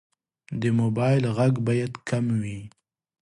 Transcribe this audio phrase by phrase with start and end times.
[0.61, 2.59] د موبایل غږ باید کم وي.